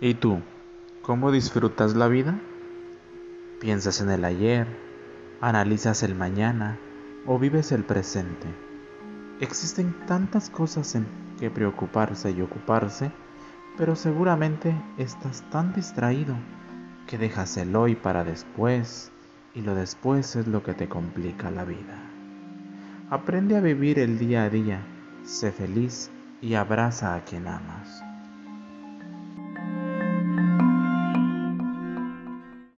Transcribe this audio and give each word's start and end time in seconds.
¿Y 0.00 0.14
tú? 0.14 0.38
¿Cómo 1.02 1.32
disfrutas 1.32 1.96
la 1.96 2.06
vida? 2.06 2.38
¿Piensas 3.58 4.00
en 4.00 4.10
el 4.10 4.24
ayer? 4.24 4.68
¿Analizas 5.40 6.04
el 6.04 6.14
mañana? 6.14 6.78
¿O 7.26 7.36
vives 7.40 7.72
el 7.72 7.82
presente? 7.82 8.46
Existen 9.40 9.92
tantas 10.06 10.50
cosas 10.50 10.94
en 10.94 11.08
que 11.40 11.50
preocuparse 11.50 12.30
y 12.30 12.40
ocuparse, 12.42 13.10
pero 13.76 13.96
seguramente 13.96 14.72
estás 14.98 15.42
tan 15.50 15.72
distraído 15.72 16.36
que 17.08 17.18
dejas 17.18 17.56
el 17.56 17.74
hoy 17.74 17.96
para 17.96 18.22
después 18.22 19.10
y 19.52 19.62
lo 19.62 19.74
después 19.74 20.36
es 20.36 20.46
lo 20.46 20.62
que 20.62 20.74
te 20.74 20.88
complica 20.88 21.50
la 21.50 21.64
vida. 21.64 22.00
Aprende 23.10 23.56
a 23.56 23.60
vivir 23.60 23.98
el 23.98 24.20
día 24.20 24.44
a 24.44 24.48
día, 24.48 24.86
sé 25.24 25.50
feliz 25.50 26.08
y 26.40 26.54
abraza 26.54 27.16
a 27.16 27.24
quien 27.24 27.48
amas. 27.48 28.07